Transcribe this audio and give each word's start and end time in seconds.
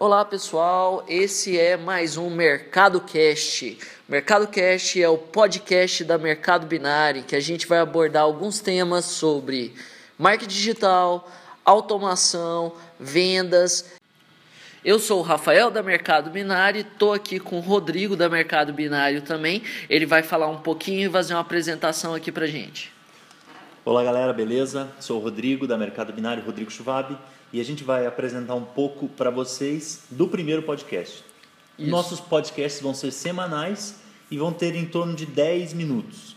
Olá 0.00 0.24
pessoal, 0.24 1.04
esse 1.08 1.58
é 1.58 1.76
mais 1.76 2.16
um 2.16 2.30
Mercado 2.30 3.00
Cast. 3.00 3.76
Mercado 4.08 4.46
Cast 4.46 5.02
é 5.02 5.08
o 5.08 5.18
podcast 5.18 6.04
da 6.04 6.16
Mercado 6.16 6.68
Binário 6.68 7.24
que 7.24 7.34
a 7.34 7.40
gente 7.40 7.66
vai 7.66 7.80
abordar 7.80 8.22
alguns 8.22 8.60
temas 8.60 9.06
sobre 9.06 9.74
marketing 10.16 10.54
digital, 10.54 11.28
automação, 11.64 12.76
vendas. 13.00 13.98
Eu 14.84 15.00
sou 15.00 15.18
o 15.18 15.22
Rafael 15.22 15.68
da 15.68 15.82
Mercado 15.82 16.30
Binário, 16.30 16.82
estou 16.82 17.12
aqui 17.12 17.40
com 17.40 17.56
o 17.56 17.60
Rodrigo 17.60 18.14
da 18.14 18.28
Mercado 18.28 18.72
Binário 18.72 19.22
também. 19.22 19.64
Ele 19.90 20.06
vai 20.06 20.22
falar 20.22 20.46
um 20.46 20.58
pouquinho 20.58 21.08
e 21.08 21.12
fazer 21.12 21.34
uma 21.34 21.40
apresentação 21.40 22.14
aqui 22.14 22.30
para 22.30 22.46
gente. 22.46 22.92
Olá 23.84 24.04
galera, 24.04 24.32
beleza? 24.32 24.88
Sou 25.00 25.18
o 25.18 25.24
Rodrigo 25.24 25.66
da 25.66 25.76
Mercado 25.76 26.12
Binário, 26.12 26.44
Rodrigo 26.44 26.70
Chuvabi 26.70 27.18
e 27.52 27.60
a 27.60 27.64
gente 27.64 27.84
vai 27.84 28.06
apresentar 28.06 28.54
um 28.54 28.64
pouco 28.64 29.08
para 29.08 29.30
vocês 29.30 30.04
do 30.10 30.28
primeiro 30.28 30.62
podcast. 30.62 31.24
Isso. 31.78 31.90
Nossos 31.90 32.20
podcasts 32.20 32.82
vão 32.82 32.92
ser 32.92 33.12
semanais 33.12 33.96
e 34.30 34.36
vão 34.36 34.52
ter 34.52 34.74
em 34.74 34.84
torno 34.84 35.14
de 35.14 35.24
10 35.24 35.72
minutos. 35.72 36.36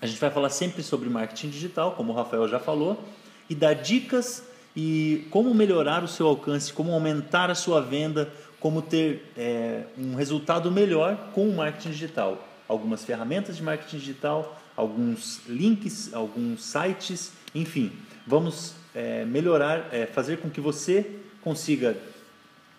A 0.00 0.06
gente 0.06 0.20
vai 0.20 0.30
falar 0.30 0.50
sempre 0.50 0.82
sobre 0.82 1.08
marketing 1.08 1.50
digital, 1.50 1.92
como 1.92 2.12
o 2.12 2.16
Rafael 2.16 2.48
já 2.48 2.58
falou, 2.58 3.02
e 3.48 3.54
dar 3.54 3.74
dicas 3.74 4.42
e 4.74 5.26
como 5.30 5.52
melhorar 5.54 6.02
o 6.02 6.08
seu 6.08 6.26
alcance, 6.26 6.72
como 6.72 6.92
aumentar 6.92 7.50
a 7.50 7.54
sua 7.54 7.80
venda, 7.80 8.32
como 8.58 8.82
ter 8.82 9.32
é, 9.36 9.84
um 9.98 10.14
resultado 10.14 10.70
melhor 10.70 11.30
com 11.32 11.48
o 11.48 11.56
marketing 11.56 11.90
digital. 11.90 12.46
Algumas 12.68 13.04
ferramentas 13.04 13.56
de 13.56 13.62
marketing 13.62 13.98
digital, 13.98 14.60
alguns 14.76 15.40
links, 15.46 16.14
alguns 16.14 16.62
sites, 16.62 17.32
enfim, 17.54 17.92
vamos 18.26 18.74
é, 18.94 19.24
melhorar, 19.24 19.88
é, 19.92 20.06
fazer 20.06 20.38
com 20.38 20.50
que 20.50 20.60
você 20.60 21.06
consiga, 21.42 21.96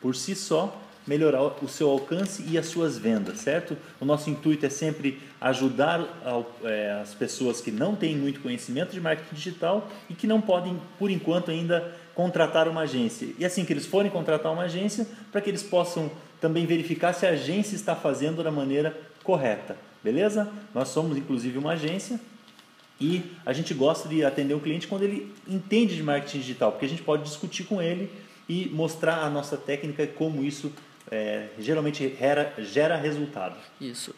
por 0.02 0.16
si 0.16 0.35
só, 0.35 0.81
melhorar 1.05 1.41
o 1.41 1.67
seu 1.67 1.89
alcance 1.89 2.43
e 2.48 2.57
as 2.57 2.68
suas 2.68 2.98
vendas, 2.98 3.40
certo? 3.40 3.76
O 3.99 4.05
nosso 4.05 4.29
intuito 4.29 4.65
é 4.65 4.70
sempre 4.70 5.20
ajudar 5.40 6.21
ao, 6.23 6.55
é, 6.63 6.99
as 7.01 7.13
pessoas 7.13 7.59
que 7.59 7.71
não 7.71 7.96
têm 7.96 8.15
muito 8.15 8.40
conhecimento 8.40 8.91
de 8.91 9.01
marketing 9.01 9.34
digital 9.34 9.90
e 10.09 10.13
que 10.13 10.27
não 10.27 10.40
podem, 10.40 10.79
por 10.99 11.09
enquanto, 11.09 11.49
ainda 11.49 11.96
contratar 12.13 12.68
uma 12.68 12.81
agência. 12.81 13.29
E 13.40 13.46
assim 13.46 13.65
que 13.65 13.74
eles 13.74 13.85
forem 13.85 14.12
contratar 14.12 14.51
uma 14.51 14.63
agência, 14.63 15.07
para 15.31 15.41
que 15.41 15.49
eles 15.49 15.63
possam 15.63 16.12
também 16.40 16.65
verificar 16.65 17.13
se 17.13 17.26
a 17.26 17.29
agência 17.29 17.76
está 17.76 17.96
fazendo 17.96 18.43
da 18.43 18.51
maneira 18.51 18.96
correta, 19.24 19.76
beleza? 20.03 20.51
Nós 20.74 20.90
somos 20.90 21.18
inclusive 21.18 21.57
uma 21.57 21.74
agência 21.74 22.20
e 23.02 23.24
a 23.44 23.52
gente 23.52 23.74
gosta 23.74 24.07
de 24.07 24.24
atender 24.24 24.54
o 24.54 24.60
cliente 24.60 24.88
quando 24.88 25.02
ele 25.02 25.34
entende 25.48 25.96
de 25.96 26.04
marketing 26.04 26.38
digital, 26.38 26.71
porque 26.71 26.85
a 26.85 26.90
gente 26.90 27.02
pode 27.02 27.24
discutir 27.24 27.63
com 27.63 27.82
ele 27.82 28.10
e 28.48 28.70
mostrar 28.70 29.24
a 29.24 29.30
nossa 29.30 29.58
técnica 29.58 30.04
e 30.04 30.08
como 30.08 30.43
isso 30.43 30.71
é, 31.10 31.48
geralmente 31.58 32.16
gera, 32.18 32.54
gera 32.60 32.96
resultado. 32.96 33.55
Isso. 33.80 34.13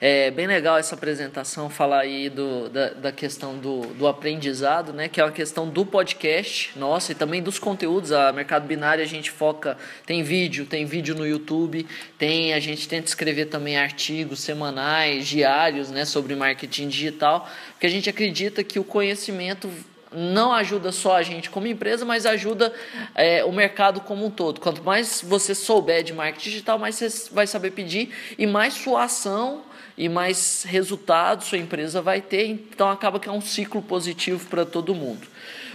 É 0.00 0.30
bem 0.30 0.46
legal 0.46 0.78
essa 0.78 0.94
apresentação, 0.94 1.68
falar 1.68 2.02
aí 2.02 2.30
do, 2.30 2.68
da, 2.68 2.90
da 2.90 3.10
questão 3.10 3.58
do, 3.58 3.80
do 3.80 4.06
aprendizado, 4.06 4.92
né? 4.92 5.08
Que 5.08 5.20
é 5.20 5.24
uma 5.24 5.32
questão 5.32 5.68
do 5.68 5.84
podcast, 5.84 6.70
nossa, 6.78 7.10
e 7.10 7.16
também 7.16 7.42
dos 7.42 7.58
conteúdos. 7.58 8.12
A 8.12 8.32
Mercado 8.32 8.64
Binário 8.64 9.02
a 9.02 9.06
gente 9.06 9.28
foca, 9.28 9.76
tem 10.06 10.22
vídeo, 10.22 10.66
tem 10.66 10.86
vídeo 10.86 11.16
no 11.16 11.26
YouTube, 11.26 11.84
tem, 12.16 12.54
a 12.54 12.60
gente 12.60 12.86
tenta 12.86 13.08
escrever 13.08 13.46
também 13.46 13.76
artigos 13.76 14.38
semanais, 14.38 15.26
diários, 15.26 15.90
né? 15.90 16.04
Sobre 16.04 16.36
marketing 16.36 16.86
digital, 16.86 17.50
porque 17.72 17.88
a 17.88 17.90
gente 17.90 18.08
acredita 18.08 18.62
que 18.62 18.78
o 18.78 18.84
conhecimento 18.84 19.68
não 20.12 20.52
ajuda 20.52 20.92
só 20.92 21.16
a 21.16 21.22
gente 21.22 21.50
como 21.50 21.66
empresa, 21.66 22.04
mas 22.04 22.24
ajuda 22.24 22.72
é, 23.16 23.44
o 23.44 23.50
mercado 23.50 24.00
como 24.00 24.24
um 24.24 24.30
todo. 24.30 24.60
Quanto 24.60 24.80
mais 24.82 25.22
você 25.22 25.56
souber 25.56 26.04
de 26.04 26.12
marketing 26.12 26.50
digital, 26.50 26.78
mais 26.78 26.94
você 26.94 27.28
vai 27.32 27.48
saber 27.48 27.72
pedir 27.72 28.10
e 28.38 28.46
mais 28.46 28.74
sua 28.74 29.02
ação 29.02 29.64
e 29.98 30.08
mais 30.08 30.62
resultados 30.62 31.48
sua 31.48 31.58
empresa 31.58 32.00
vai 32.00 32.22
ter. 32.22 32.46
Então 32.46 32.88
acaba 32.88 33.18
que 33.18 33.28
é 33.28 33.32
um 33.32 33.40
ciclo 33.40 33.82
positivo 33.82 34.48
para 34.48 34.64
todo 34.64 34.94
mundo. 34.94 35.26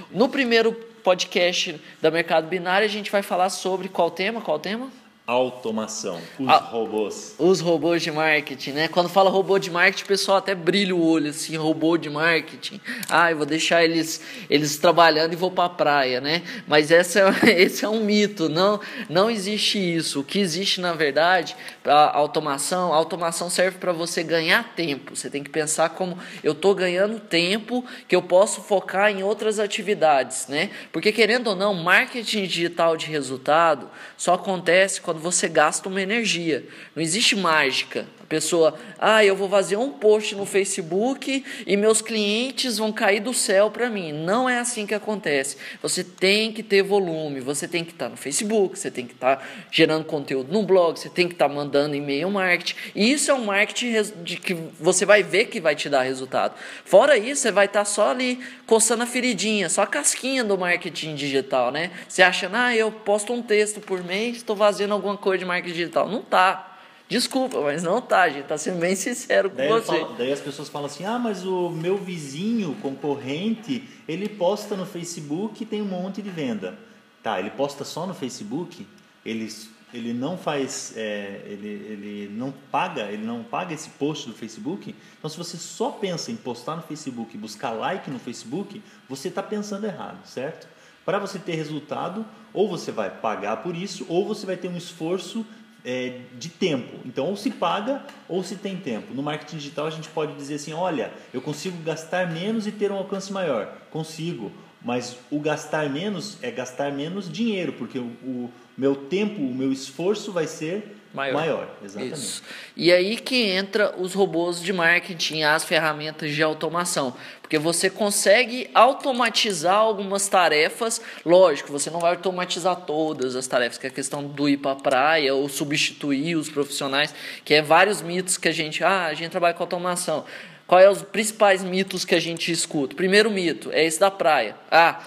No 0.10 0.30
primeiro 0.30 0.72
podcast 1.04 1.80
da 2.02 2.10
Mercado 2.10 2.48
Binário, 2.48 2.86
a 2.86 2.90
gente 2.90 3.12
vai 3.12 3.22
falar 3.22 3.50
sobre 3.50 3.90
qual 3.90 4.10
tema? 4.10 4.40
Qual 4.40 4.58
tema? 4.58 4.90
Automação, 5.26 6.20
os 6.38 6.50
ah, 6.50 6.58
robôs. 6.58 7.36
Os 7.40 7.62
robôs 7.62 8.04
de 8.04 8.12
marketing, 8.12 8.72
né? 8.72 8.88
Quando 8.90 9.08
fala 9.08 9.30
robô 9.30 9.58
de 9.58 9.72
marketing, 9.72 10.04
o 10.04 10.08
pessoal 10.08 10.38
até 10.40 10.54
brilha 10.54 10.94
o 10.94 11.02
olho, 11.02 11.30
assim, 11.30 11.56
robô 11.56 11.96
de 11.96 12.10
marketing. 12.10 12.82
Ah, 13.08 13.32
eu 13.32 13.38
vou 13.38 13.46
deixar 13.46 13.86
eles, 13.86 14.22
eles 14.50 14.78
trabalhando 14.78 15.32
e 15.32 15.38
vou 15.38 15.50
para 15.50 15.64
a 15.64 15.70
praia, 15.70 16.20
né? 16.20 16.44
Mas 16.68 16.92
essa 16.92 17.22
é, 17.22 17.52
esse 17.62 17.86
é 17.86 17.88
um 17.88 18.04
mito, 18.04 18.50
não, 18.50 18.82
não 19.10 19.32
existe 19.32 19.78
isso. 19.80 20.20
O 20.20 20.24
que 20.26 20.40
existe, 20.40 20.82
na 20.82 20.92
verdade, 20.92 21.56
a 21.86 22.18
automação, 22.18 22.92
a 22.92 22.98
automação 22.98 23.50
serve 23.50 23.78
para 23.78 23.94
você 23.94 24.24
ganhar 24.24 24.74
tempo. 24.76 25.16
Você 25.16 25.30
tem 25.30 25.42
que 25.42 25.50
pensar 25.50 25.92
como 25.92 26.18
eu 26.44 26.52
estou 26.52 26.76
ganhando 26.76 27.18
tempo 27.18 27.86
que 28.10 28.16
eu 28.16 28.22
posso 28.22 28.60
focar 28.62 29.10
em 29.10 29.24
outras 29.24 29.58
atividades, 29.58 30.48
né? 30.50 30.70
Porque, 30.92 31.14
querendo 31.14 31.48
ou 31.48 31.56
não, 31.56 31.74
marketing 31.74 32.44
digital 32.44 32.98
de 32.98 33.06
resultado 33.06 33.90
só 34.18 34.34
acontece 34.34 35.00
quando 35.00 35.13
quando 35.14 35.22
você 35.22 35.48
gasta 35.48 35.88
uma 35.88 36.02
energia. 36.02 36.66
Não 36.96 37.04
existe 37.04 37.36
mágica 37.36 38.08
pessoa, 38.34 38.74
ah, 38.98 39.24
eu 39.24 39.36
vou 39.36 39.48
fazer 39.48 39.78
um 39.78 39.92
post 39.92 40.36
no 40.36 40.44
Facebook 40.44 41.46
e 41.68 41.78
meus 41.78 42.02
clientes 42.02 42.80
vão 42.80 42.92
cair 42.92 43.20
do 43.20 43.32
céu 43.32 43.70
para 43.70 43.92
mim. 43.92 44.12
Não 44.12 44.50
é 44.50 44.58
assim 44.58 44.88
que 44.88 44.94
acontece. 44.96 45.56
Você 45.84 46.04
tem 46.04 46.52
que 46.52 46.64
ter 46.64 46.82
volume, 46.82 47.40
você 47.40 47.68
tem 47.68 47.86
que 47.86 47.92
estar 47.92 48.06
tá 48.06 48.10
no 48.10 48.18
Facebook, 48.18 48.80
você 48.80 48.90
tem 48.90 49.06
que 49.06 49.14
estar 49.14 49.36
tá 49.36 49.44
gerando 49.70 50.06
conteúdo 50.06 50.52
no 50.52 50.64
blog, 50.64 50.98
você 50.98 51.10
tem 51.10 51.28
que 51.28 51.36
estar 51.36 51.48
tá 51.48 51.54
mandando 51.54 51.96
e-mail 51.96 52.32
marketing. 52.32 52.76
E 52.96 53.12
isso 53.12 53.30
é 53.30 53.36
um 53.36 53.46
marketing 53.46 54.04
que 54.42 54.56
você 54.80 55.06
vai 55.06 55.22
ver 55.22 55.46
que 55.46 55.62
vai 55.62 55.76
te 55.76 55.88
dar 55.88 56.02
resultado. 56.02 56.56
Fora 56.84 57.16
isso, 57.16 57.44
você 57.44 57.52
vai 57.52 57.68
estar 57.68 57.82
tá 57.82 57.86
só 57.86 58.10
ali 58.10 58.40
coçando 58.66 59.04
a 59.04 59.06
feridinha, 59.06 59.70
só 59.70 59.84
a 59.84 59.88
casquinha 59.88 60.44
do 60.44 60.58
marketing 60.58 61.14
digital, 61.14 61.72
né? 61.72 61.92
Você 62.10 62.24
acha, 62.24 62.50
ah, 62.52 62.76
eu 62.76 62.92
posto 62.92 63.32
um 63.32 63.44
texto 63.44 63.80
por 63.80 64.04
mês, 64.04 64.38
estou 64.38 64.56
fazendo 64.56 64.96
alguma 65.04 65.18
coisa 65.18 65.40
de 65.40 65.46
marketing 65.46 65.76
digital. 65.76 66.08
Não 66.08 66.22
tá. 66.22 66.70
Desculpa, 67.10 67.62
mas 67.62 67.84
não 67.84 68.02
tá, 68.02 68.30
gente. 68.30 68.46
Tá 68.46 68.58
sendo 68.58 68.80
bem 68.80 68.96
sincero 68.96 69.50
com 69.50 69.58
daí 69.58 69.68
você. 69.68 70.00
Falo, 70.00 70.16
daí 70.18 70.32
as 70.32 70.40
pessoas 70.40 70.70
falam 70.70 70.88
assim: 70.88 71.06
ah, 71.06 71.20
mas 71.20 71.46
o 71.46 71.70
meu 71.70 71.98
vizinho 71.98 72.76
concorrente, 72.82 73.88
ele 74.08 74.30
posta 74.30 74.76
no 74.76 74.86
Facebook 74.86 75.62
e 75.62 75.66
tem 75.66 75.82
um 75.82 75.86
monte 75.86 76.22
de 76.22 76.30
venda. 76.30 76.78
Tá, 77.22 77.40
ele 77.40 77.52
posta 77.52 77.86
só 77.86 78.06
no 78.06 78.14
Facebook, 78.14 78.86
ele, 79.26 79.50
ele 79.94 80.12
não 80.12 80.38
faz, 80.38 80.94
é, 80.98 81.42
ele, 81.46 81.68
ele 81.68 82.30
não 82.34 82.52
paga, 82.52 83.04
ele 83.04 83.26
não 83.26 83.44
paga 83.44 83.74
esse 83.74 83.90
post 83.92 84.28
do 84.28 84.34
Facebook. 84.34 84.94
Então, 85.18 85.30
se 85.30 85.38
você 85.38 85.56
só 85.56 85.92
pensa 85.92 86.32
em 86.32 86.36
postar 86.36 86.76
no 86.76 86.82
Facebook 86.82 87.34
e 87.34 87.38
buscar 87.38 87.72
like 87.72 88.10
no 88.10 88.20
Facebook, 88.20 88.82
você 89.08 89.30
está 89.30 89.42
pensando 89.42 89.86
errado, 89.86 90.26
certo? 90.26 90.68
Para 91.06 91.20
você 91.20 91.38
ter 91.38 91.56
resultado, 91.56 92.26
ou 92.54 92.70
você 92.70 92.92
vai 92.92 93.10
pagar 93.10 93.58
por 93.58 93.76
isso, 93.76 94.06
ou 94.08 94.26
você 94.26 94.46
vai 94.46 94.56
ter 94.56 94.68
um 94.68 94.78
esforço 94.78 95.46
é, 95.84 96.22
de 96.38 96.50
tempo. 96.50 97.00
Então, 97.06 97.26
ou 97.26 97.36
se 97.36 97.52
paga 97.52 98.06
ou 98.28 98.44
se 98.44 98.56
tem 98.56 98.78
tempo. 98.78 99.14
No 99.14 99.22
marketing 99.22 99.58
digital, 99.58 99.88
a 99.88 99.90
gente 99.90 100.10
pode 100.10 100.34
dizer 100.36 100.56
assim: 100.56 100.74
olha, 100.74 101.12
eu 101.34 101.42
consigo 101.42 101.78
gastar 101.84 102.32
menos 102.32 102.66
e 102.68 102.72
ter 102.72 102.92
um 102.92 102.96
alcance 102.96 103.32
maior. 103.34 103.68
Consigo, 103.92 104.52
mas 104.82 105.18
o 105.30 105.40
gastar 105.40 105.90
menos 105.90 106.38
é 106.42 106.52
gastar 106.52 106.92
menos 106.92 107.32
dinheiro, 107.32 107.74
porque 107.74 108.00
o, 108.00 108.12
o 108.24 108.52
meu 108.78 108.96
tempo, 108.96 109.42
o 109.42 109.54
meu 109.54 109.72
esforço 109.72 110.32
vai 110.32 110.48
ser 110.48 110.98
maior. 111.14 111.34
maior 111.34 111.78
exatamente. 111.84 112.16
Isso. 112.16 112.44
E 112.76 112.92
aí 112.92 113.18
que 113.18 113.44
entra 113.50 113.94
os 113.98 114.14
robôs 114.14 114.62
de 114.62 114.74
marketing, 114.74 115.44
as 115.44 115.64
ferramentas 115.64 116.32
de 116.32 116.42
automação, 116.42 117.16
porque 117.42 117.58
você 117.58 117.90
consegue 117.90 118.70
automatizar 118.74 119.76
algumas 119.76 120.28
tarefas. 120.28 121.00
Lógico, 121.26 121.72
você 121.72 121.90
não 121.90 122.00
vai 122.00 122.12
automatizar 122.12 122.76
todas 122.78 123.36
as 123.36 123.46
tarefas, 123.46 123.78
que 123.78 123.86
é 123.86 123.90
a 123.90 123.94
questão 123.94 124.24
do 124.24 124.50
ir 124.50 124.58
para 124.58 124.72
a 124.72 124.76
praia 124.76 125.36
ou 125.36 125.48
substituir 125.48 126.36
os 126.36 126.50
profissionais, 126.50 127.14
que 127.46 127.54
é 127.54 127.62
vários 127.62 128.02
mitos 128.02 128.38
que 128.38 128.48
a 128.48 128.52
gente, 128.52 128.84
ah, 128.84 129.06
a 129.06 129.14
gente 129.14 129.30
trabalha 129.30 129.54
com 129.54 129.64
automação. 129.64 130.26
Quais 130.66 130.86
são 130.86 130.94
os 130.94 131.02
principais 131.04 131.64
mitos 131.64 132.06
que 132.06 132.16
a 132.16 132.20
gente 132.20 132.52
escuta? 132.52 132.96
Primeiro 132.96 133.30
mito 133.30 133.72
é 133.72 133.86
esse 133.86 134.00
da 134.00 134.10
praia. 134.10 134.56
Ah, 134.72 135.02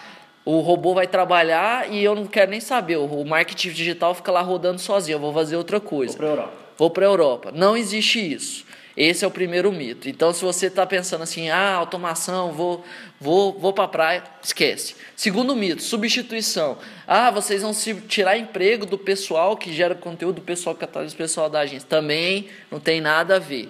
o 0.47 0.61
robô 0.61 0.95
vai 0.95 1.09
trabalhar 1.09 1.93
e 1.93 2.03
eu 2.05 2.15
não 2.15 2.25
quero 2.25 2.53
nem 2.53 2.61
saber. 2.61 2.97
O 2.97 3.25
marketing 3.25 3.71
digital 3.71 4.15
fica 4.15 4.31
lá 4.31 4.41
rodando 4.41 4.81
sozinho. 4.81 5.17
Eu 5.17 5.21
vou 5.21 5.35
fazer 5.35 5.57
outra 5.57 5.81
coisa. 5.81 6.13
Vou 6.13 6.19
para 6.19 6.29
Europa. 6.29 6.53
Vou 6.79 6.91
para 6.91 7.05
a 7.05 7.09
Europa. 7.09 7.53
Não 7.53 7.77
existe 7.77 8.33
isso. 8.33 8.65
Esse 8.97 9.25
é 9.25 9.29
o 9.29 9.31
primeiro 9.31 9.71
mito. 9.73 10.09
Então, 10.09 10.33
se 10.33 10.43
você 10.43 10.69
está 10.69 10.87
pensando 10.87 11.23
assim, 11.23 11.51
ah, 11.51 11.75
automação, 11.75 12.53
vou, 12.53 12.83
vou, 13.21 13.59
vou 13.59 13.73
para 13.73 13.85
a 13.85 13.89
praia, 13.89 14.25
esquece. 14.41 14.95
Segundo 15.17 15.55
mito, 15.55 15.83
substituição. 15.83 16.79
Ah, 17.07 17.31
vocês 17.31 17.61
vão 17.61 17.75
se 17.75 17.95
tirar 18.03 18.39
emprego 18.39 18.87
do 18.87 18.97
pessoal 18.97 19.57
que 19.57 19.73
gera 19.73 19.97
conteúdo, 19.97 20.37
do 20.37 20.43
pessoal 20.43 20.77
que 20.77 20.85
atualiza 20.85 21.15
o 21.15 21.19
pessoal 21.19 21.51
da 21.51 21.61
agência. 21.61 21.87
Também 21.87 22.49
não 22.71 22.81
tem 22.81 23.01
nada 23.01 23.37
a 23.37 23.39
ver. 23.39 23.69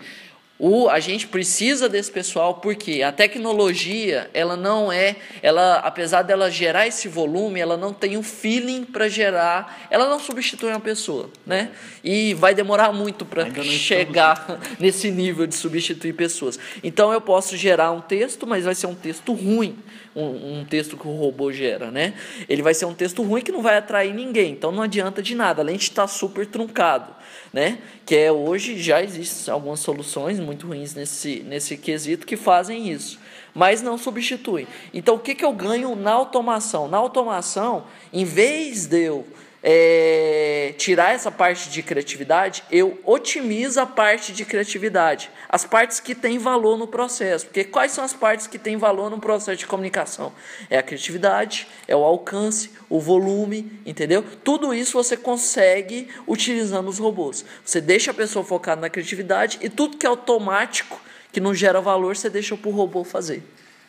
O, 0.58 0.88
a 0.88 0.98
gente 1.00 1.26
precisa 1.26 1.86
desse 1.86 2.10
pessoal 2.10 2.54
porque 2.54 3.02
a 3.02 3.12
tecnologia, 3.12 4.30
ela 4.32 4.56
não 4.56 4.90
é, 4.90 5.16
ela 5.42 5.76
apesar 5.80 6.22
dela 6.22 6.50
gerar 6.50 6.86
esse 6.86 7.08
volume, 7.08 7.60
ela 7.60 7.76
não 7.76 7.92
tem 7.92 8.16
um 8.16 8.22
feeling 8.22 8.82
para 8.84 9.06
gerar, 9.06 9.86
ela 9.90 10.08
não 10.08 10.18
substitui 10.18 10.70
uma 10.70 10.80
pessoa, 10.80 11.28
né? 11.44 11.72
E 12.02 12.32
vai 12.32 12.54
demorar 12.54 12.90
muito 12.90 13.26
para 13.26 13.52
chegar 13.62 14.58
nesse 14.80 15.10
nível 15.10 15.46
de 15.46 15.54
substituir 15.54 16.14
pessoas. 16.14 16.58
Então 16.82 17.12
eu 17.12 17.20
posso 17.20 17.54
gerar 17.54 17.92
um 17.92 18.00
texto, 18.00 18.46
mas 18.46 18.64
vai 18.64 18.74
ser 18.74 18.86
um 18.86 18.94
texto 18.94 19.34
ruim, 19.34 19.76
um, 20.14 20.60
um 20.60 20.64
texto 20.64 20.96
que 20.96 21.06
o 21.06 21.14
robô 21.14 21.52
gera, 21.52 21.90
né? 21.90 22.14
Ele 22.48 22.62
vai 22.62 22.72
ser 22.72 22.86
um 22.86 22.94
texto 22.94 23.22
ruim 23.22 23.42
que 23.42 23.52
não 23.52 23.60
vai 23.60 23.76
atrair 23.76 24.14
ninguém, 24.14 24.52
então 24.52 24.72
não 24.72 24.82
adianta 24.82 25.22
de 25.22 25.34
nada, 25.34 25.60
além 25.60 25.76
de 25.76 25.82
estar 25.82 26.06
super 26.06 26.46
truncado 26.46 27.14
né? 27.56 27.78
Que 28.04 28.14
é 28.16 28.30
hoje 28.30 28.78
já 28.78 29.02
existem 29.02 29.52
algumas 29.52 29.80
soluções 29.80 30.38
muito 30.46 30.68
ruins 30.68 30.94
nesse, 30.94 31.40
nesse 31.40 31.76
quesito 31.76 32.26
que 32.26 32.36
fazem 32.36 32.88
isso, 32.88 33.18
mas 33.52 33.82
não 33.82 33.98
substituem. 33.98 34.66
Então 34.94 35.16
o 35.16 35.18
que, 35.18 35.34
que 35.34 35.44
eu 35.44 35.52
ganho 35.52 35.94
na 35.96 36.12
automação? 36.12 36.88
Na 36.88 36.96
automação, 36.96 37.84
em 38.12 38.24
vez 38.24 38.86
de 38.86 39.02
eu 39.02 39.26
é, 39.68 40.74
tirar 40.78 41.12
essa 41.12 41.28
parte 41.28 41.68
de 41.68 41.82
criatividade, 41.82 42.62
eu 42.70 43.00
otimizo 43.04 43.80
a 43.80 43.84
parte 43.84 44.32
de 44.32 44.44
criatividade, 44.44 45.28
as 45.48 45.64
partes 45.64 45.98
que 45.98 46.14
têm 46.14 46.38
valor 46.38 46.78
no 46.78 46.86
processo. 46.86 47.46
Porque 47.46 47.64
quais 47.64 47.90
são 47.90 48.04
as 48.04 48.14
partes 48.14 48.46
que 48.46 48.60
têm 48.60 48.76
valor 48.76 49.10
no 49.10 49.18
processo 49.18 49.58
de 49.58 49.66
comunicação? 49.66 50.32
É 50.70 50.78
a 50.78 50.84
criatividade, 50.84 51.66
é 51.88 51.96
o 51.96 52.04
alcance, 52.04 52.70
o 52.88 53.00
volume, 53.00 53.80
entendeu? 53.84 54.24
Tudo 54.44 54.72
isso 54.72 54.92
você 54.92 55.16
consegue 55.16 56.10
utilizando 56.28 56.86
os 56.86 57.00
robôs. 57.00 57.44
Você 57.64 57.80
deixa 57.80 58.12
a 58.12 58.14
pessoa 58.14 58.44
focada 58.44 58.80
na 58.80 58.88
criatividade 58.88 59.58
e 59.60 59.68
tudo 59.68 59.96
que 59.96 60.06
é 60.06 60.08
automático, 60.08 61.02
que 61.32 61.40
não 61.40 61.52
gera 61.52 61.80
valor, 61.80 62.16
você 62.16 62.30
deixa 62.30 62.56
para 62.56 62.68
o 62.68 62.72
robô 62.72 63.02
fazer. 63.02 63.42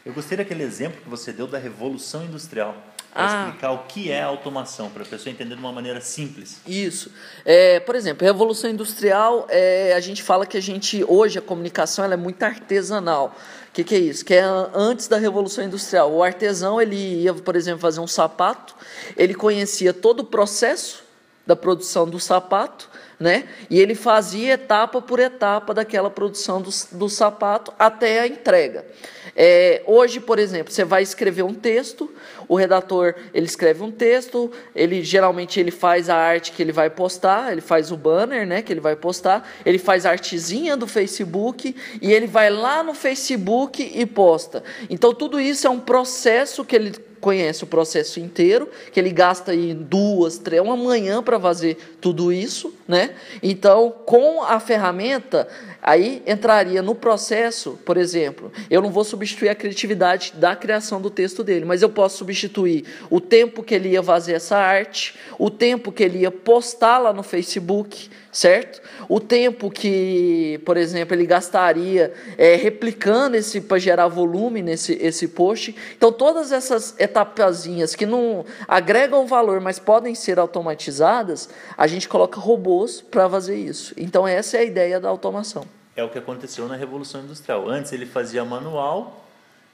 Eu 0.04 0.12
gostei 0.12 0.40
daquele 0.40 0.64
exemplo 0.64 1.00
que 1.04 1.10
você 1.10 1.32
deu 1.32 1.46
da 1.46 1.60
revolução 1.60 2.26
industrial 2.26 2.76
para 3.18 3.26
ah. 3.26 3.46
explicar 3.48 3.72
o 3.72 3.80
que 3.80 4.12
é 4.12 4.22
automação, 4.22 4.92
para 4.92 5.02
a 5.02 5.06
pessoa 5.06 5.34
entender 5.34 5.56
de 5.56 5.60
uma 5.60 5.72
maneira 5.72 6.00
simples. 6.00 6.62
Isso. 6.68 7.12
É, 7.44 7.80
por 7.80 7.96
exemplo, 7.96 8.24
revolução 8.24 8.70
industrial, 8.70 9.48
é, 9.50 9.94
a 9.96 10.00
gente 10.00 10.22
fala 10.22 10.46
que 10.46 10.56
a 10.56 10.62
gente, 10.62 11.04
hoje, 11.04 11.40
a 11.40 11.42
comunicação 11.42 12.06
ela 12.06 12.14
é 12.14 12.18
muito 12.18 12.44
artesanal. 12.44 13.36
O 13.70 13.72
que, 13.74 13.84
que 13.84 13.96
é 13.96 13.98
isso? 13.98 14.24
Que 14.24 14.36
é 14.36 14.44
antes 14.74 15.08
da 15.08 15.18
revolução 15.18 15.64
industrial. 15.64 16.12
O 16.12 16.22
artesão, 16.22 16.80
ele 16.80 17.24
ia, 17.24 17.34
por 17.34 17.56
exemplo, 17.56 17.80
fazer 17.80 18.00
um 18.00 18.08
sapato, 18.08 18.76
ele 19.16 19.34
conhecia 19.34 19.92
todo 19.94 20.20
o 20.20 20.24
processo 20.24 21.07
da 21.48 21.56
produção 21.56 22.08
do 22.08 22.20
sapato, 22.20 22.90
né? 23.20 23.46
E 23.70 23.80
ele 23.80 23.96
fazia 23.96 24.54
etapa 24.54 25.02
por 25.02 25.20
etapa 25.20 25.74
daquela 25.74 26.10
produção 26.10 26.62
do, 26.62 26.70
do 26.92 27.10
sapato 27.10 27.74
até 27.80 28.20
a 28.20 28.28
entrega. 28.28 28.86
É, 29.40 29.82
hoje, 29.86 30.20
por 30.20 30.40
exemplo, 30.40 30.74
você 30.74 30.84
vai 30.84 31.04
escrever 31.04 31.44
um 31.44 31.54
texto, 31.54 32.12
o 32.48 32.56
redator 32.56 33.14
ele 33.34 33.46
escreve 33.46 33.84
um 33.84 33.92
texto, 33.92 34.52
ele 34.76 35.04
geralmente 35.04 35.60
ele 35.60 35.70
faz 35.72 36.10
a 36.10 36.16
arte 36.16 36.52
que 36.52 36.62
ele 36.62 36.72
vai 36.72 36.90
postar, 36.90 37.52
ele 37.52 37.62
faz 37.62 37.92
o 37.92 37.98
banner, 37.98 38.48
né, 38.48 38.62
que 38.62 38.74
ele 38.74 38.80
vai 38.80 38.96
postar, 38.96 39.48
ele 39.66 39.78
faz 39.78 40.06
a 40.06 40.12
artezinha 40.12 40.76
do 40.76 40.88
Facebook 40.88 41.76
e 42.02 42.12
ele 42.12 42.26
vai 42.26 42.50
lá 42.50 42.82
no 42.82 42.94
Facebook 42.94 43.92
e 43.94 44.06
posta. 44.08 44.64
Então 44.90 45.14
tudo 45.14 45.40
isso 45.40 45.68
é 45.68 45.70
um 45.70 45.80
processo 45.80 46.66
que 46.66 46.76
ele 46.76 47.07
conhece 47.28 47.62
o 47.66 47.68
processo 47.68 48.22
inteiro, 48.22 48.70
que 48.90 48.98
ele 48.98 49.10
gasta 49.10 49.52
aí 49.52 49.74
duas, 49.74 50.38
três, 50.38 50.62
uma 50.62 50.78
manhã 50.78 51.22
para 51.22 51.38
fazer 51.38 51.76
tudo 52.00 52.32
isso, 52.32 52.74
né? 52.88 53.16
Então, 53.44 53.94
com 54.06 54.42
a 54.44 54.62
ferramenta, 54.62 55.46
aí 55.82 56.24
entraria 56.26 56.82
no 56.82 56.96
processo, 56.96 57.78
por 57.84 57.98
exemplo, 57.98 58.50
eu 58.70 58.82
não 58.82 58.90
vou 58.90 59.04
substituir 59.04 59.50
a 59.50 59.56
criatividade 59.56 60.36
da 60.38 60.56
criação 60.56 61.02
do 61.02 61.10
texto 61.10 61.44
dele, 61.44 61.66
mas 61.66 61.82
eu 61.82 61.90
posso 61.90 62.20
substituir 62.20 62.86
o 63.10 63.20
tempo 63.20 63.62
que 63.62 63.76
ele 63.76 63.90
ia 63.90 64.02
fazer 64.02 64.32
essa 64.32 64.56
arte, 64.56 65.16
o 65.38 65.50
tempo 65.50 65.92
que 65.92 66.04
ele 66.04 66.20
ia 66.20 66.32
postar 66.32 66.98
lá 66.98 67.12
no 67.12 67.24
Facebook, 67.24 68.10
certo? 68.32 68.82
O 69.10 69.20
tempo 69.20 69.72
que, 69.72 70.60
por 70.66 70.78
exemplo, 70.78 71.16
ele 71.16 71.26
gastaria 71.26 72.14
é, 72.38 72.56
replicando 72.56 73.36
esse 73.36 73.62
para 73.62 73.80
gerar 73.80 74.08
volume 74.08 74.62
nesse 74.62 74.94
esse 74.94 75.28
post. 75.28 75.76
Então, 75.96 76.12
todas 76.12 76.52
essas 76.52 76.96
etapazinhas 77.00 77.96
que 77.96 78.06
não 78.06 78.46
agregam 78.68 79.26
valor, 79.26 79.60
mas 79.60 79.80
podem 79.80 80.14
ser 80.16 80.40
automatizadas, 80.40 81.50
a 81.78 81.88
gente 81.88 82.08
coloca 82.08 82.40
robôs 82.40 83.02
para 83.02 83.30
fazer 83.30 83.58
isso. 83.58 83.94
Então, 83.98 84.28
essa 84.28 84.58
é 84.58 84.62
a 84.62 84.64
ideia 84.64 85.00
da 85.00 85.10
automação. 85.10 85.66
É 85.96 86.04
o 86.04 86.10
que 86.10 86.20
aconteceu 86.20 86.68
na 86.68 86.76
Revolução 86.76 87.22
Industrial. 87.22 87.68
Antes 87.68 87.92
ele 87.92 88.06
fazia 88.06 88.46
manual, 88.46 89.26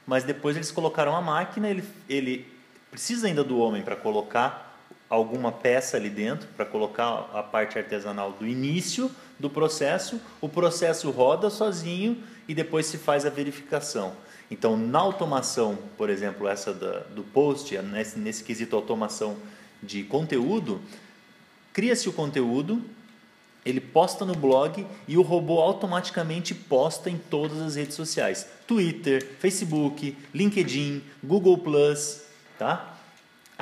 mas 0.06 0.24
depois 0.24 0.56
eles 0.56 0.70
colocaram 0.70 1.14
a 1.14 1.20
máquina, 1.20 1.68
ele, 1.68 1.84
ele 2.08 2.46
precisa 2.90 3.26
ainda 3.26 3.44
do 3.44 3.58
homem 3.58 3.82
para 3.82 3.96
colocar 3.96 4.63
alguma 5.08 5.52
peça 5.52 5.96
ali 5.96 6.10
dentro 6.10 6.48
para 6.56 6.64
colocar 6.64 7.30
a 7.32 7.42
parte 7.42 7.78
artesanal 7.78 8.32
do 8.32 8.46
início 8.46 9.10
do 9.38 9.50
processo, 9.50 10.20
o 10.40 10.48
processo 10.48 11.10
roda 11.10 11.50
sozinho 11.50 12.22
e 12.48 12.54
depois 12.54 12.86
se 12.86 12.98
faz 12.98 13.26
a 13.26 13.30
verificação. 13.30 14.12
Então, 14.50 14.76
na 14.76 14.98
automação, 14.98 15.78
por 15.96 16.10
exemplo, 16.10 16.46
essa 16.46 16.72
da, 16.72 17.00
do 17.00 17.22
post, 17.22 17.76
nesse, 17.78 18.18
nesse 18.18 18.44
quesito 18.44 18.76
automação 18.76 19.36
de 19.82 20.02
conteúdo, 20.04 20.80
cria-se 21.72 22.08
o 22.08 22.12
conteúdo, 22.12 22.82
ele 23.64 23.80
posta 23.80 24.24
no 24.24 24.34
blog 24.34 24.86
e 25.08 25.16
o 25.16 25.22
robô 25.22 25.60
automaticamente 25.60 26.54
posta 26.54 27.08
em 27.08 27.16
todas 27.16 27.60
as 27.60 27.76
redes 27.76 27.94
sociais: 27.94 28.46
Twitter, 28.66 29.26
Facebook, 29.38 30.16
LinkedIn, 30.34 31.02
Google 31.22 31.60
tá? 32.58 32.93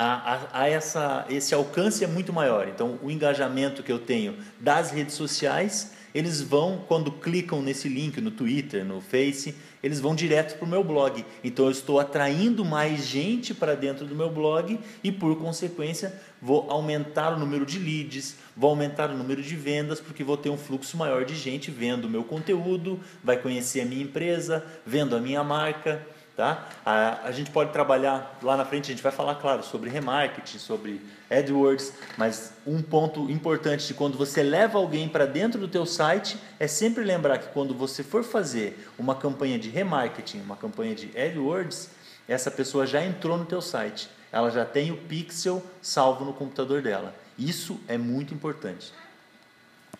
A, 0.03 0.61
a, 0.61 0.69
essa, 0.69 1.25
esse 1.29 1.53
alcance 1.53 2.03
é 2.03 2.07
muito 2.07 2.33
maior. 2.33 2.67
Então, 2.67 2.99
o 3.01 3.09
engajamento 3.09 3.83
que 3.83 3.91
eu 3.91 3.99
tenho 3.99 4.35
das 4.59 4.91
redes 4.91 5.15
sociais, 5.15 5.93
eles 6.13 6.41
vão, 6.41 6.83
quando 6.87 7.11
clicam 7.11 7.61
nesse 7.61 7.87
link 7.87 8.19
no 8.19 8.29
Twitter, 8.29 8.83
no 8.85 9.01
Face, 9.01 9.55
eles 9.81 9.99
vão 9.99 10.15
direto 10.15 10.57
para 10.57 10.65
o 10.65 10.69
meu 10.69 10.83
blog. 10.83 11.25
Então, 11.43 11.65
eu 11.65 11.71
estou 11.71 11.99
atraindo 11.99 12.63
mais 12.63 13.05
gente 13.05 13.53
para 13.53 13.75
dentro 13.75 14.05
do 14.05 14.15
meu 14.15 14.29
blog 14.29 14.79
e, 15.03 15.11
por 15.11 15.37
consequência, 15.37 16.13
vou 16.41 16.69
aumentar 16.69 17.33
o 17.33 17.39
número 17.39 17.65
de 17.65 17.79
leads, 17.79 18.35
vou 18.55 18.69
aumentar 18.69 19.09
o 19.09 19.17
número 19.17 19.41
de 19.41 19.55
vendas, 19.55 19.99
porque 19.99 20.23
vou 20.23 20.37
ter 20.37 20.49
um 20.49 20.57
fluxo 20.57 20.97
maior 20.97 21.25
de 21.25 21.35
gente 21.35 21.71
vendo 21.71 22.05
o 22.05 22.09
meu 22.09 22.23
conteúdo, 22.23 22.99
vai 23.23 23.37
conhecer 23.37 23.81
a 23.81 23.85
minha 23.85 24.03
empresa, 24.03 24.65
vendo 24.85 25.15
a 25.15 25.19
minha 25.19 25.43
marca. 25.43 26.05
Tá? 26.35 26.67
A, 26.83 27.27
a 27.27 27.31
gente 27.31 27.51
pode 27.51 27.71
trabalhar 27.71 28.39
lá 28.41 28.57
na 28.57 28.65
frente, 28.65 28.91
a 28.91 28.95
gente 28.95 29.03
vai 29.03 29.11
falar, 29.11 29.35
claro, 29.35 29.61
sobre 29.61 29.89
remarketing, 29.91 30.57
sobre 30.57 30.99
AdWords, 31.29 31.93
mas 32.17 32.53
um 32.65 32.81
ponto 32.81 33.29
importante 33.29 33.85
de 33.85 33.93
quando 33.93 34.17
você 34.17 34.41
leva 34.41 34.79
alguém 34.79 35.07
para 35.07 35.27
dentro 35.27 35.59
do 35.59 35.67
teu 35.67 35.85
site 35.85 36.35
é 36.59 36.65
sempre 36.67 37.03
lembrar 37.03 37.37
que 37.37 37.49
quando 37.49 37.75
você 37.75 38.03
for 38.03 38.23
fazer 38.23 38.89
uma 38.97 39.13
campanha 39.13 39.59
de 39.59 39.69
remarketing, 39.69 40.41
uma 40.41 40.55
campanha 40.55 40.95
de 40.95 41.15
AdWords, 41.15 41.91
essa 42.27 42.49
pessoa 42.49 42.87
já 42.87 43.03
entrou 43.03 43.37
no 43.37 43.45
teu 43.45 43.61
site, 43.61 44.09
ela 44.31 44.49
já 44.49 44.65
tem 44.65 44.91
o 44.91 44.97
pixel 44.97 45.61
salvo 45.83 46.25
no 46.25 46.33
computador 46.33 46.81
dela. 46.81 47.13
Isso 47.37 47.79
é 47.87 47.97
muito 47.97 48.33
importante. 48.33 48.91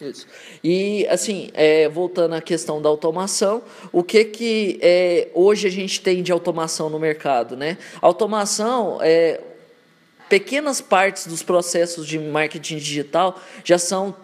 Isso. 0.09 0.27
E 0.63 1.07
assim, 1.07 1.49
é, 1.53 1.87
voltando 1.87 2.33
à 2.35 2.41
questão 2.41 2.81
da 2.81 2.89
automação, 2.89 3.63
o 3.91 4.03
que 4.03 4.25
que 4.25 4.79
é, 4.81 5.29
hoje 5.33 5.67
a 5.67 5.71
gente 5.71 6.01
tem 6.01 6.21
de 6.21 6.31
automação 6.31 6.89
no 6.89 6.99
mercado, 6.99 7.55
né? 7.55 7.77
Automação 8.01 8.99
é 9.01 9.39
pequenas 10.29 10.81
partes 10.81 11.27
dos 11.27 11.43
processos 11.43 12.07
de 12.07 12.17
marketing 12.17 12.77
digital 12.77 13.39
já 13.63 13.77
são 13.77 14.15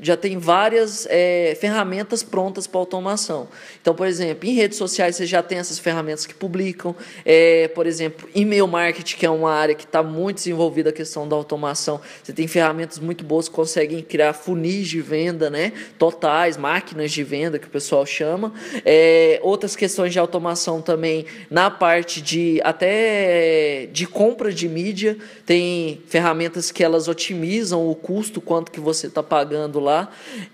já 0.00 0.16
tem 0.16 0.38
várias 0.38 1.06
é, 1.10 1.56
ferramentas 1.60 2.22
prontas 2.22 2.66
para 2.66 2.78
automação. 2.78 3.48
Então, 3.82 3.94
por 3.94 4.06
exemplo, 4.06 4.48
em 4.48 4.54
redes 4.54 4.78
sociais 4.78 5.16
você 5.16 5.26
já 5.26 5.42
tem 5.42 5.58
essas 5.58 5.78
ferramentas 5.78 6.24
que 6.24 6.34
publicam. 6.34 6.94
É, 7.24 7.66
por 7.68 7.84
exemplo, 7.86 8.28
e-mail 8.32 8.68
marketing, 8.68 9.16
que 9.16 9.26
é 9.26 9.30
uma 9.30 9.52
área 9.52 9.74
que 9.74 9.84
está 9.84 10.00
muito 10.02 10.36
desenvolvida 10.36 10.90
a 10.90 10.92
questão 10.92 11.26
da 11.26 11.34
automação. 11.34 12.00
Você 12.22 12.32
tem 12.32 12.46
ferramentas 12.46 12.98
muito 13.00 13.24
boas 13.24 13.48
que 13.48 13.54
conseguem 13.54 14.00
criar 14.00 14.32
funis 14.34 14.86
de 14.86 15.00
venda, 15.00 15.50
né? 15.50 15.72
Totais, 15.98 16.56
máquinas 16.56 17.10
de 17.10 17.24
venda 17.24 17.58
que 17.58 17.66
o 17.66 17.70
pessoal 17.70 18.06
chama. 18.06 18.52
É, 18.84 19.40
outras 19.42 19.74
questões 19.74 20.12
de 20.12 20.18
automação 20.20 20.80
também 20.80 21.26
na 21.50 21.70
parte 21.70 22.22
de 22.22 22.60
até 22.62 23.88
de 23.92 24.06
compra 24.06 24.52
de 24.52 24.68
mídia. 24.68 25.16
Tem 25.44 26.00
ferramentas 26.06 26.70
que 26.70 26.84
elas 26.84 27.08
otimizam 27.08 27.88
o 27.90 27.96
custo, 27.96 28.40
quanto 28.40 28.70
que 28.70 28.78
você 28.78 29.08
está 29.08 29.24
pagando 29.24 29.80
lá. 29.80 29.87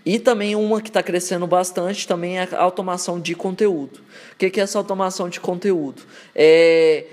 E 0.05 0.19
também 0.19 0.55
uma 0.57 0.81
que 0.81 0.88
está 0.88 1.03
crescendo 1.03 1.47
bastante 1.47 2.07
também 2.07 2.38
é 2.38 2.49
a 2.53 2.62
automação 2.62 3.21
de 3.21 3.35
conteúdo. 3.35 4.00
O 4.33 4.37
que 4.37 4.61
é 4.61 4.62
essa 4.62 4.79
automação 4.79 5.29
de 5.29 5.41
conteúdo? 5.41 6.03
É, 6.35 7.05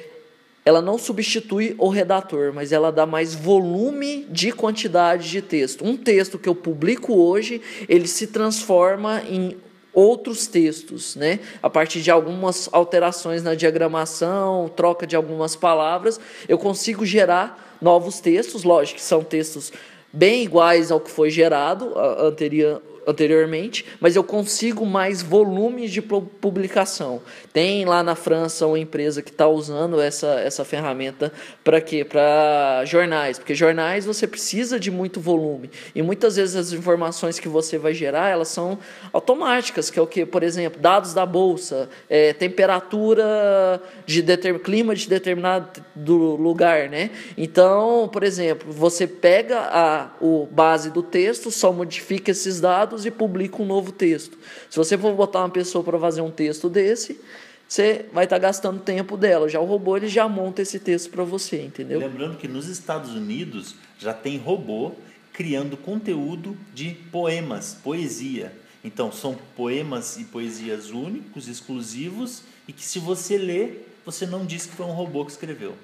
ela 0.63 0.81
não 0.81 0.97
substitui 0.97 1.75
o 1.77 1.89
redator, 1.89 2.53
mas 2.53 2.71
ela 2.71 2.91
dá 2.91 3.05
mais 3.05 3.33
volume 3.33 4.27
de 4.29 4.51
quantidade 4.51 5.29
de 5.29 5.41
texto. 5.41 5.83
Um 5.83 5.97
texto 5.97 6.37
que 6.37 6.47
eu 6.47 6.53
publico 6.53 7.15
hoje, 7.15 7.61
ele 7.89 8.07
se 8.07 8.27
transforma 8.27 9.23
em 9.27 9.57
outros 9.93 10.47
textos, 10.47 11.15
né? 11.15 11.39
A 11.61 11.69
partir 11.69 12.01
de 12.01 12.11
algumas 12.11 12.69
alterações 12.71 13.43
na 13.43 13.55
diagramação, 13.55 14.71
troca 14.75 15.05
de 15.05 15.15
algumas 15.15 15.55
palavras, 15.55 16.19
eu 16.47 16.57
consigo 16.57 17.05
gerar 17.05 17.77
novos 17.81 18.19
textos, 18.19 18.63
lógico 18.63 18.99
que 18.99 19.03
são 19.03 19.23
textos 19.23 19.73
bem 20.13 20.43
iguais 20.43 20.91
ao 20.91 20.99
que 20.99 21.09
foi 21.09 21.29
gerado 21.29 21.97
anterior, 21.97 22.81
anteriormente, 23.05 23.85
mas 23.99 24.15
eu 24.15 24.23
consigo 24.23 24.85
mais 24.85 25.21
volumes 25.21 25.91
de 25.91 26.01
publicação. 26.01 27.21
Tem 27.51 27.85
lá 27.85 28.03
na 28.03 28.15
França 28.15 28.67
uma 28.67 28.79
empresa 28.79 29.21
que 29.21 29.31
está 29.31 29.47
usando 29.47 29.99
essa, 29.99 30.39
essa 30.39 30.63
ferramenta 30.63 31.31
para 31.63 31.81
quê? 31.81 32.03
Para 32.05 32.83
jornais, 32.85 33.37
porque 33.37 33.55
jornais 33.55 34.05
você 34.05 34.27
precisa 34.27 34.79
de 34.79 34.91
muito 34.91 35.19
volume 35.19 35.69
e 35.95 36.01
muitas 36.01 36.35
vezes 36.35 36.55
as 36.55 36.71
informações 36.71 37.39
que 37.39 37.47
você 37.47 37.77
vai 37.77 37.93
gerar 37.93 38.29
elas 38.29 38.49
são 38.49 38.77
automáticas, 39.11 39.89
que 39.89 39.97
é 39.97 40.01
o 40.01 40.07
que, 40.07 40.25
por 40.25 40.43
exemplo, 40.43 40.79
dados 40.79 41.13
da 41.13 41.25
bolsa, 41.25 41.89
é, 42.09 42.33
temperatura 42.33 43.81
de 44.05 44.21
determin, 44.21 44.59
clima 44.59 44.95
de 44.95 45.07
determinado 45.07 45.83
do 45.95 46.35
lugar, 46.35 46.89
né? 46.89 47.11
Então, 47.37 48.09
por 48.11 48.23
exemplo, 48.23 48.71
você 48.71 49.07
pega 49.07 49.59
a 49.59 50.11
o 50.19 50.47
base 50.51 50.91
do 50.91 51.01
texto, 51.01 51.51
só 51.51 51.71
modifica 51.71 52.31
esses 52.31 52.59
dados 52.59 52.90
dados 52.91 53.05
e 53.05 53.11
publica 53.11 53.61
um 53.61 53.65
novo 53.65 53.91
texto. 53.91 54.37
Se 54.69 54.77
você 54.77 54.97
for 54.97 55.15
botar 55.15 55.39
uma 55.39 55.49
pessoa 55.49 55.83
para 55.83 55.97
fazer 55.97 56.21
um 56.21 56.29
texto 56.29 56.69
desse, 56.69 57.19
você 57.67 58.05
vai 58.13 58.25
estar 58.25 58.35
tá 58.35 58.41
gastando 58.41 58.79
tempo 58.79 59.15
dela. 59.15 59.47
Já 59.47 59.59
o 59.59 59.65
robô 59.65 59.95
ele 59.95 60.07
já 60.07 60.27
monta 60.27 60.61
esse 60.61 60.79
texto 60.79 61.09
para 61.09 61.23
você, 61.23 61.63
entendeu? 61.63 61.99
Lembrando 61.99 62.37
que 62.37 62.47
nos 62.47 62.67
Estados 62.67 63.11
Unidos 63.11 63.75
já 63.97 64.13
tem 64.13 64.37
robô 64.37 64.91
criando 65.31 65.77
conteúdo 65.77 66.57
de 66.73 66.91
poemas, 67.11 67.77
poesia. 67.81 68.53
Então 68.83 69.11
são 69.11 69.37
poemas 69.55 70.17
e 70.17 70.25
poesias 70.25 70.89
únicos, 70.89 71.47
exclusivos 71.47 72.43
e 72.67 72.73
que 72.73 72.83
se 72.83 72.99
você 72.99 73.37
ler, 73.37 73.95
você 74.05 74.25
não 74.25 74.45
diz 74.45 74.65
que 74.65 74.75
foi 74.75 74.85
um 74.85 74.91
robô 74.91 75.23
que 75.23 75.31
escreveu, 75.31 75.75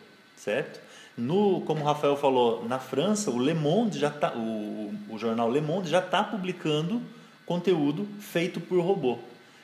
certo? 0.47 0.79
No, 1.17 1.59
como 1.61 1.81
o 1.81 1.83
Rafael 1.83 2.15
falou, 2.15 2.65
na 2.65 2.79
França, 2.79 3.29
o 3.29 3.37
Le 3.37 3.53
Monde 3.53 3.99
já 3.99 4.09
tá, 4.09 4.33
o, 4.33 4.93
o 5.09 5.17
jornal 5.17 5.51
Le 5.51 5.59
Monde 5.59 5.89
já 5.89 5.99
está 5.99 6.23
publicando 6.23 7.01
conteúdo 7.45 8.07
feito 8.17 8.61
por 8.61 8.79
robô. 8.79 9.19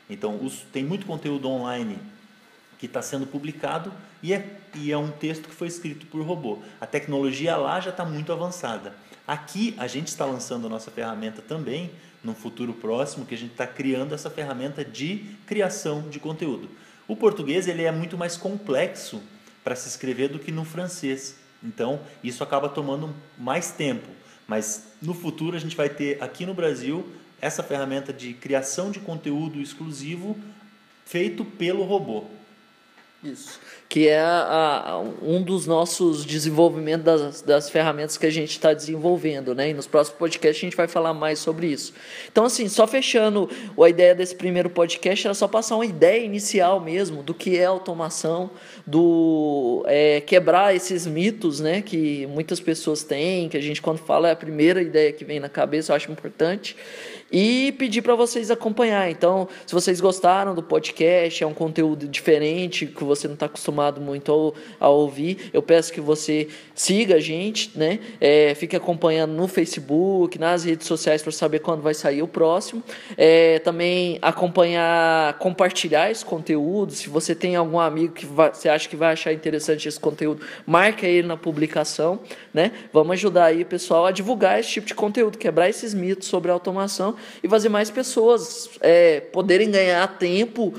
Então, 0.09 0.43
os, 0.43 0.63
tem 0.73 0.83
muito 0.83 1.05
conteúdo 1.05 1.47
online 1.47 1.97
que 2.77 2.85
está 2.85 3.01
sendo 3.01 3.25
publicado 3.25 3.93
e 4.21 4.33
é, 4.33 4.57
e 4.75 4.91
é 4.91 4.97
um 4.97 5.09
texto 5.09 5.47
que 5.47 5.55
foi 5.55 5.69
escrito 5.69 6.05
por 6.07 6.21
robô. 6.21 6.59
A 6.81 6.85
tecnologia 6.85 7.55
lá 7.55 7.79
já 7.79 7.91
está 7.91 8.03
muito 8.03 8.33
avançada. 8.33 8.93
Aqui, 9.25 9.73
a 9.77 9.87
gente 9.87 10.09
está 10.09 10.25
lançando 10.25 10.67
a 10.67 10.69
nossa 10.69 10.91
ferramenta 10.91 11.41
também, 11.41 11.91
no 12.21 12.33
futuro 12.33 12.73
próximo, 12.73 13.25
que 13.25 13.35
a 13.35 13.37
gente 13.37 13.51
está 13.51 13.65
criando 13.65 14.13
essa 14.13 14.29
ferramenta 14.29 14.83
de 14.83 15.37
criação 15.45 16.09
de 16.09 16.19
conteúdo. 16.19 16.69
O 17.07 17.15
português 17.15 17.69
ele 17.69 17.83
é 17.83 17.91
muito 17.91 18.17
mais 18.17 18.35
complexo 18.35 19.21
para 19.63 19.75
se 19.75 19.87
escrever 19.87 20.29
do 20.29 20.39
que 20.39 20.51
no 20.51 20.65
francês. 20.65 21.35
Então, 21.63 22.01
isso 22.23 22.43
acaba 22.43 22.67
tomando 22.67 23.15
mais 23.37 23.71
tempo. 23.71 24.09
Mas 24.47 24.93
no 25.01 25.13
futuro 25.13 25.55
a 25.55 25.59
gente 25.59 25.75
vai 25.75 25.89
ter 25.89 26.21
aqui 26.21 26.45
no 26.45 26.53
Brasil 26.53 27.07
essa 27.39 27.63
ferramenta 27.63 28.11
de 28.11 28.33
criação 28.33 28.91
de 28.91 28.99
conteúdo 28.99 29.61
exclusivo 29.61 30.37
feito 31.05 31.43
pelo 31.43 31.83
robô. 31.83 32.25
Isso. 33.23 33.59
Que 33.87 34.07
é 34.07 34.19
a, 34.19 35.01
um 35.21 35.41
dos 35.41 35.65
nossos 35.65 36.25
desenvolvimentos 36.25 37.05
das, 37.05 37.41
das 37.41 37.69
ferramentas 37.69 38.17
que 38.17 38.25
a 38.25 38.29
gente 38.29 38.51
está 38.51 38.73
desenvolvendo, 38.73 39.53
né? 39.53 39.69
E 39.69 39.73
nos 39.73 39.87
próximos 39.87 40.17
podcasts 40.17 40.61
a 40.61 40.65
gente 40.65 40.75
vai 40.75 40.87
falar 40.87 41.13
mais 41.13 41.39
sobre 41.39 41.67
isso. 41.67 41.93
Então, 42.31 42.43
assim, 42.43 42.67
só 42.67 42.87
fechando 42.87 43.49
a 43.79 43.89
ideia 43.89 44.13
desse 44.13 44.35
primeiro 44.35 44.69
podcast, 44.69 45.27
era 45.27 45.33
só 45.33 45.47
passar 45.47 45.75
uma 45.75 45.85
ideia 45.85 46.25
inicial 46.25 46.79
mesmo 46.79 47.21
do 47.21 47.33
que 47.33 47.57
é 47.57 47.65
automação, 47.65 48.49
do 48.85 49.83
é, 49.87 50.21
quebrar 50.21 50.75
esses 50.75 51.05
mitos, 51.05 51.59
né? 51.59 51.81
Que 51.81 52.25
muitas 52.27 52.59
pessoas 52.59 53.03
têm, 53.03 53.47
que 53.47 53.57
a 53.57 53.61
gente, 53.61 53.81
quando 53.81 53.99
fala, 53.99 54.27
é 54.27 54.31
a 54.31 54.35
primeira 54.35 54.81
ideia 54.81 55.13
que 55.13 55.23
vem 55.23 55.39
na 55.39 55.49
cabeça, 55.49 55.91
eu 55.91 55.95
acho 55.95 56.11
importante 56.11 56.75
e 57.33 57.71
pedir 57.71 58.03
para 58.03 58.13
vocês 58.13 58.51
acompanhar. 58.51 59.09
Então, 59.09 59.47
se 59.65 59.73
vocês 59.73 59.99
gostaram 59.99 60.53
do 60.53 60.61
podcast, 60.61 61.43
é 61.43 61.47
um 61.47 61.53
conteúdo 61.53 62.07
diferente 62.07 62.85
que 62.85 63.03
você 63.03 63.27
não 63.27 63.33
está 63.33 63.47
acostumado 63.47 63.99
muito 63.99 64.53
a, 64.79 64.85
a, 64.85 64.89
ouvir, 64.89 65.49
eu 65.51 65.63
peço 65.63 65.91
que 65.91 65.99
você 65.99 66.47
siga 66.75 67.15
a 67.15 67.19
gente, 67.19 67.71
né? 67.75 67.99
É, 68.21 68.53
fique 68.53 68.75
acompanhando 68.75 69.31
no 69.31 69.47
Facebook, 69.47 70.37
nas 70.37 70.63
redes 70.63 70.85
sociais 70.85 71.23
para 71.23 71.31
saber 71.31 71.59
quando 71.59 71.81
vai 71.81 71.95
sair 71.95 72.21
o 72.21 72.27
próximo. 72.27 72.83
É, 73.17 73.57
também 73.59 74.19
acompanhar, 74.21 75.33
compartilhar 75.39 76.11
esse 76.11 76.23
conteúdo. 76.23 76.91
Se 76.93 77.09
você 77.09 77.33
tem 77.33 77.55
algum 77.55 77.79
amigo 77.79 78.13
que 78.13 78.27
vai, 78.27 78.53
você 78.53 78.69
acha 78.69 78.87
que 78.87 78.95
vai 78.95 79.11
achar 79.11 79.33
interessante 79.33 79.87
esse 79.87 79.99
conteúdo, 79.99 80.45
marca 80.67 81.07
ele 81.07 81.27
na 81.27 81.35
publicação, 81.35 82.19
né? 82.53 82.71
Vamos 82.93 83.13
ajudar 83.13 83.45
aí, 83.45 83.65
pessoal, 83.65 84.05
a 84.05 84.11
divulgar 84.11 84.59
esse 84.59 84.69
tipo 84.69 84.85
de 84.85 84.93
conteúdo, 84.93 85.39
quebrar 85.39 85.67
esses 85.67 85.95
mitos 85.95 86.27
sobre 86.27 86.51
automação 86.51 87.15
e 87.43 87.49
fazer 87.49 87.69
mais 87.69 87.89
pessoas 87.89 88.69
é, 88.81 89.19
poderem 89.19 89.69
ganhar 89.69 90.07
tempo 90.17 90.73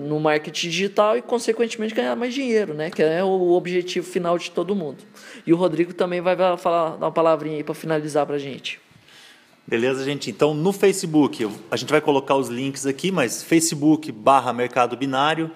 no 0.00 0.20
marketing 0.20 0.68
digital 0.68 1.16
e, 1.16 1.22
consequentemente, 1.22 1.94
ganhar 1.94 2.14
mais 2.16 2.34
dinheiro, 2.34 2.74
né? 2.74 2.90
que 2.90 3.02
é 3.02 3.22
o 3.22 3.52
objetivo 3.52 4.06
final 4.06 4.38
de 4.38 4.50
todo 4.50 4.74
mundo. 4.74 4.98
E 5.46 5.52
o 5.52 5.56
Rodrigo 5.56 5.92
também 5.92 6.20
vai 6.20 6.36
falar, 6.56 6.96
dar 6.96 7.06
uma 7.06 7.12
palavrinha 7.12 7.56
aí 7.56 7.64
para 7.64 7.74
finalizar 7.74 8.26
para 8.26 8.36
a 8.36 8.38
gente. 8.38 8.80
Beleza, 9.66 10.02
gente? 10.02 10.30
Então, 10.30 10.54
no 10.54 10.72
Facebook, 10.72 11.46
a 11.70 11.76
gente 11.76 11.90
vai 11.90 12.00
colocar 12.00 12.34
os 12.36 12.48
links 12.48 12.86
aqui, 12.86 13.12
mas 13.12 13.42
Facebook 13.42 14.10
barra 14.10 14.50
Mercado 14.50 14.96
Binário, 14.96 15.50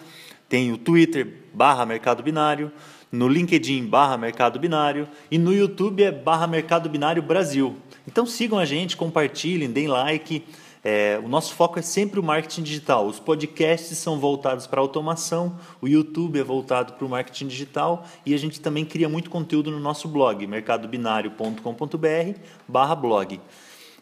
tem 0.51 0.71
o 0.71 0.77
Twitter 0.77 1.27
barra 1.55 1.87
Mercado 1.87 2.23
Binário, 2.23 2.71
no 3.11 3.29
LinkedIn 3.29 3.87
barra 3.87 4.17
Mercado 4.17 4.59
Binário 4.59 5.07
e 5.31 5.39
no 5.39 5.53
YouTube 5.53 6.03
é 6.03 6.11
barra 6.11 6.47
Mercado 6.47 6.89
Binário 6.89 7.23
Brasil. 7.23 7.77
Então 8.07 8.25
sigam 8.27 8.59
a 8.59 8.65
gente, 8.65 8.97
compartilhem, 8.97 9.71
deem 9.71 9.89
like. 9.89 10.45
É, 10.85 11.21
o 11.25 11.29
nosso 11.29 11.55
foco 11.55 11.79
é 11.79 11.83
sempre 11.83 12.19
o 12.19 12.23
marketing 12.23 12.63
digital. 12.63 13.07
Os 13.07 13.21
podcasts 13.21 13.97
são 13.99 14.19
voltados 14.19 14.67
para 14.67 14.81
automação, 14.81 15.57
o 15.81 15.87
YouTube 15.87 16.41
é 16.41 16.43
voltado 16.43 16.95
para 16.95 17.07
o 17.07 17.09
marketing 17.09 17.47
digital 17.47 18.05
e 18.27 18.35
a 18.35 18.39
gente 18.39 18.61
também 18.61 18.85
cria 18.85 19.09
muito 19.09 19.31
conteúdo 19.31 19.71
no 19.71 19.79
nosso 19.79 20.09
blog, 20.09 20.45
mercadobinário.com.br 20.47 22.97
blog. 23.01 23.41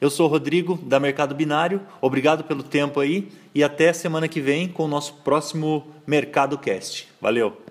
Eu 0.00 0.08
sou 0.08 0.26
o 0.26 0.30
Rodrigo, 0.30 0.78
da 0.82 0.98
Mercado 0.98 1.34
Binário. 1.34 1.82
Obrigado 2.00 2.44
pelo 2.44 2.62
tempo 2.62 3.00
aí 3.00 3.28
e 3.54 3.62
até 3.62 3.92
semana 3.92 4.28
que 4.28 4.40
vem 4.40 4.66
com 4.66 4.86
o 4.86 4.88
nosso 4.88 5.12
próximo 5.16 5.88
Mercado 6.06 6.56
Cast. 6.56 7.06
Valeu! 7.20 7.69